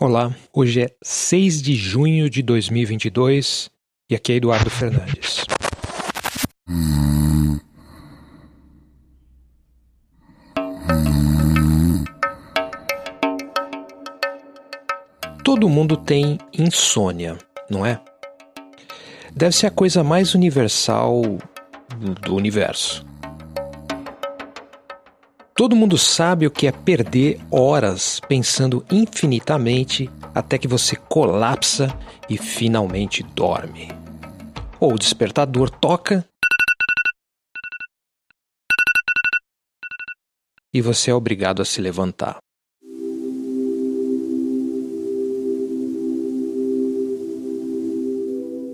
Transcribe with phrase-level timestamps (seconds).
[0.00, 3.68] Olá, hoje é 6 de junho de 2022
[4.08, 5.44] e aqui é Eduardo Fernandes.
[15.42, 17.36] Todo mundo tem insônia,
[17.68, 18.00] não é?
[19.34, 21.22] Deve ser a coisa mais universal
[22.24, 23.04] do universo.
[25.58, 31.88] Todo mundo sabe o que é perder horas pensando infinitamente até que você colapsa
[32.30, 33.88] e finalmente dorme.
[34.78, 36.24] Ou o despertador toca
[40.72, 42.38] e você é obrigado a se levantar.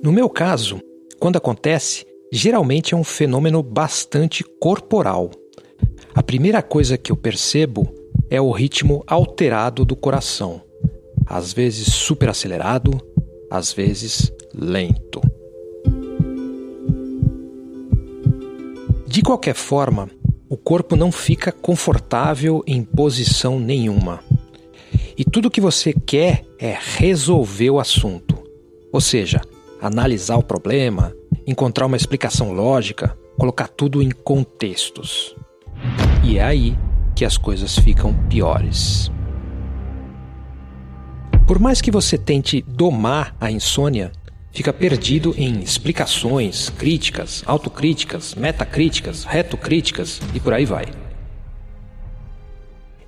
[0.00, 0.80] No meu caso,
[1.18, 5.32] quando acontece, geralmente é um fenômeno bastante corporal
[6.14, 7.92] a primeira coisa que eu percebo
[8.30, 10.62] é o ritmo alterado do coração,
[11.26, 13.00] às vezes super acelerado,
[13.50, 15.20] às vezes lento.
[19.06, 20.10] De qualquer forma,
[20.48, 24.20] o corpo não fica confortável em posição nenhuma.
[25.16, 28.38] E tudo que você quer é resolver o assunto,
[28.92, 29.40] ou seja,
[29.80, 31.14] analisar o problema,
[31.46, 35.34] encontrar uma explicação lógica, colocar tudo em contextos.
[36.28, 36.76] E é aí
[37.16, 39.10] que as coisas ficam piores.
[41.46, 44.12] Por mais que você tente domar a insônia,
[44.52, 50.84] fica perdido em explicações, críticas, autocríticas, metacríticas, retocríticas e por aí vai.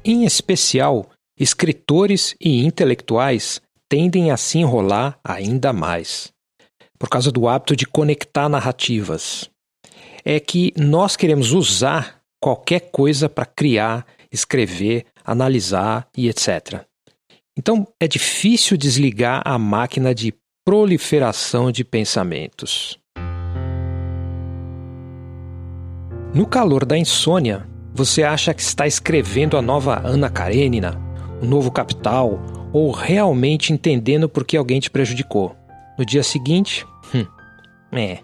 [0.03, 6.33] Em especial, escritores e intelectuais tendem a se enrolar ainda mais,
[6.99, 9.51] por causa do hábito de conectar narrativas.
[10.25, 16.85] É que nós queremos usar qualquer coisa para criar, escrever, analisar e etc.
[17.57, 22.99] Então é difícil desligar a máquina de proliferação de pensamentos.
[26.33, 30.99] No calor da insônia, você acha que está escrevendo a nova Ana Karenina,
[31.43, 32.41] o novo Capital,
[32.73, 35.57] ou realmente entendendo por que alguém te prejudicou.
[35.99, 37.27] No dia seguinte, hum,
[37.93, 38.21] é,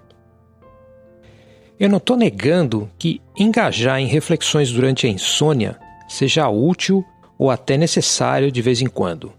[1.78, 5.78] eu não estou negando que engajar em reflexões durante a insônia
[6.08, 7.04] seja útil
[7.38, 9.32] ou até necessário de vez em quando.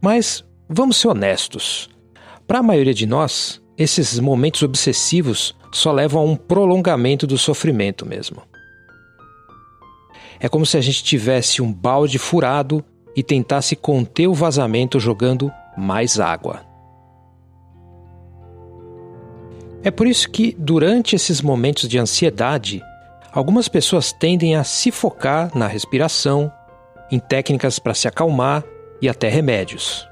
[0.00, 1.88] Mas vamos ser honestos.
[2.46, 8.04] Para a maioria de nós, esses momentos obsessivos só levam a um prolongamento do sofrimento
[8.04, 8.42] mesmo.
[10.40, 12.84] É como se a gente tivesse um balde furado
[13.14, 16.67] e tentasse conter o vazamento jogando mais água.
[19.88, 22.82] É por isso que, durante esses momentos de ansiedade,
[23.32, 26.52] algumas pessoas tendem a se focar na respiração,
[27.10, 28.62] em técnicas para se acalmar
[29.00, 30.06] e até remédios.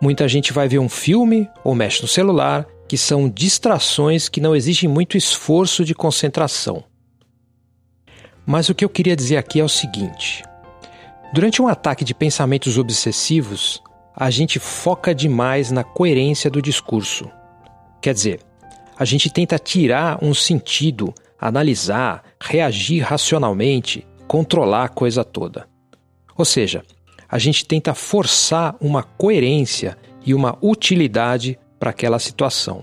[0.00, 4.56] Muita gente vai ver um filme ou mexe no celular, que são distrações que não
[4.56, 6.82] exigem muito esforço de concentração.
[8.46, 10.42] Mas o que eu queria dizer aqui é o seguinte:
[11.34, 13.82] durante um ataque de pensamentos obsessivos,
[14.16, 17.30] a gente foca demais na coerência do discurso
[18.08, 18.40] Quer dizer,
[18.98, 25.68] a gente tenta tirar um sentido, analisar, reagir racionalmente, controlar a coisa toda.
[26.34, 26.82] Ou seja,
[27.28, 32.82] a gente tenta forçar uma coerência e uma utilidade para aquela situação.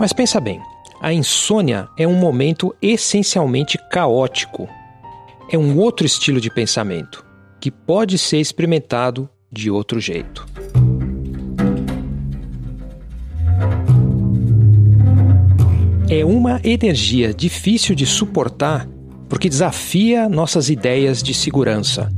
[0.00, 0.60] Mas pensa bem,
[1.00, 4.68] a insônia é um momento essencialmente caótico.
[5.48, 7.24] É um outro estilo de pensamento
[7.60, 10.51] que pode ser experimentado de outro jeito.
[16.14, 18.86] É uma energia difícil de suportar
[19.30, 22.12] porque desafia nossas ideias de segurança.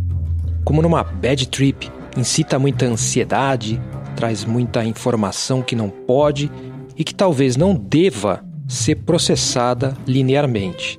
[0.65, 3.81] Como numa bad trip, incita muita ansiedade,
[4.17, 6.51] traz muita informação que não pode
[6.97, 10.99] e que talvez não deva ser processada linearmente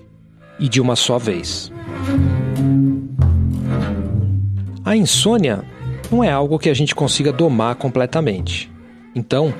[0.57, 1.73] e de uma só vez.
[4.85, 5.65] A insônia
[6.09, 8.71] não é algo que a gente consiga domar completamente.
[9.13, 9.53] Então,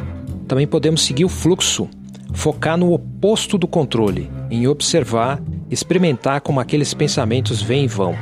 [0.48, 1.90] também podemos seguir o fluxo
[2.36, 5.42] focar no oposto do controle, em observar,
[5.72, 8.16] experimentar como aqueles pensamentos vêm e vão.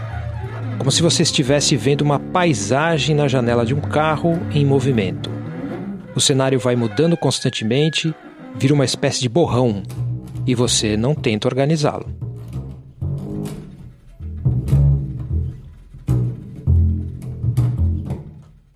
[0.78, 5.30] Como se você estivesse vendo uma paisagem na janela de um carro em movimento.
[6.16, 8.14] O cenário vai mudando constantemente,
[8.56, 9.82] vira uma espécie de borrão,
[10.46, 12.06] e você não tenta organizá-lo.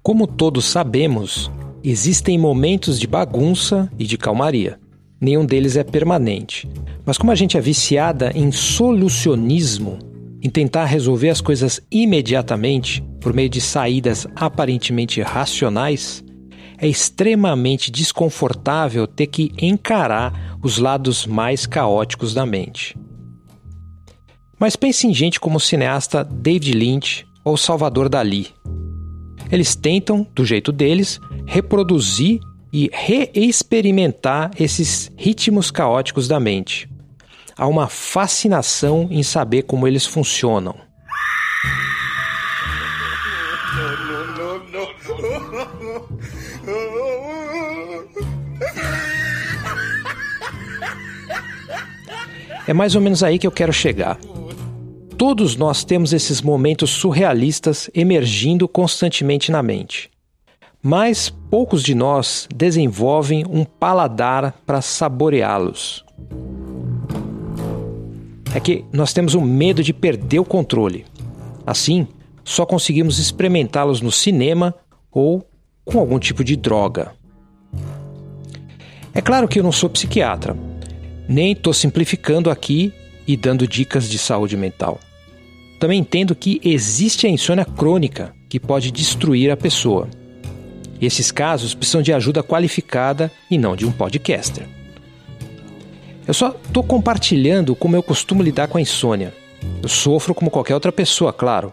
[0.01, 1.51] Como todos sabemos,
[1.83, 4.79] existem momentos de bagunça e de calmaria
[5.19, 6.69] nenhum deles é permanente.
[7.05, 9.99] Mas como a gente é viciada em solucionismo,
[10.41, 16.23] em tentar resolver as coisas imediatamente por meio de saídas aparentemente racionais,
[16.77, 22.95] é extremamente desconfortável ter que encarar os lados mais caóticos da mente.
[24.59, 28.47] Mas pense em gente como o cineasta David Lynch ou Salvador Dali.
[29.51, 32.39] Eles tentam, do jeito deles, reproduzir
[32.71, 36.89] e reexperimentar esses ritmos caóticos da mente.
[37.55, 40.75] Há uma fascinação em saber como eles funcionam.
[52.67, 54.19] É mais ou menos aí que eu quero chegar.
[55.17, 60.11] Todos nós temos esses momentos surrealistas emergindo constantemente na mente.
[60.81, 66.05] Mas poucos de nós desenvolvem um paladar para saboreá-los.
[68.53, 71.05] É que nós temos o um medo de perder o controle.
[71.65, 72.07] Assim,
[72.43, 74.73] só conseguimos experimentá-los no cinema
[75.11, 75.45] ou
[75.83, 77.13] com algum tipo de droga.
[79.13, 80.55] É claro que eu não sou psiquiatra,
[81.27, 82.93] nem estou simplificando aqui
[83.27, 84.99] e dando dicas de saúde mental.
[85.79, 90.07] Também entendo que existe a insônia crônica que pode destruir a pessoa.
[91.01, 94.67] Esses casos precisam de ajuda qualificada e não de um podcaster.
[96.27, 99.33] Eu só estou compartilhando como eu costumo lidar com a insônia.
[99.81, 101.71] Eu sofro como qualquer outra pessoa, claro,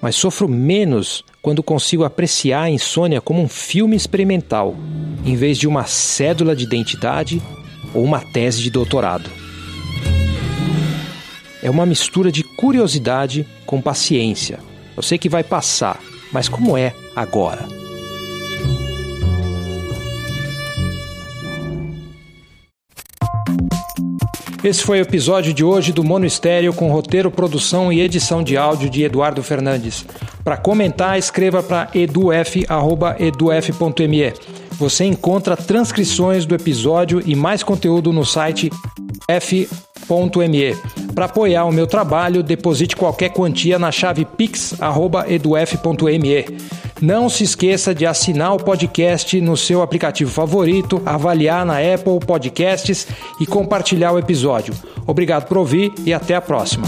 [0.00, 4.76] mas sofro menos quando consigo apreciar a insônia como um filme experimental,
[5.24, 7.40] em vez de uma cédula de identidade
[7.94, 9.30] ou uma tese de doutorado.
[11.62, 14.58] É uma mistura de curiosidade com paciência.
[14.96, 16.00] Eu sei que vai passar,
[16.32, 17.85] mas como é agora?
[24.66, 28.56] Esse foi o episódio de hoje do Mono Estéreo com roteiro, produção e edição de
[28.56, 30.04] áudio de Eduardo Fernandes.
[30.42, 32.66] Para comentar, escreva para eduf.eduf.me.
[34.72, 38.72] Você encontra transcrições do episódio e mais conteúdo no site
[39.28, 40.76] f.me.
[41.14, 46.85] Para apoiar o meu trabalho, deposite qualquer quantia na chave pix@eduf.me.
[47.00, 53.06] Não se esqueça de assinar o podcast no seu aplicativo favorito, avaliar na Apple Podcasts
[53.38, 54.74] e compartilhar o episódio.
[55.06, 56.86] Obrigado por ouvir e até a próxima.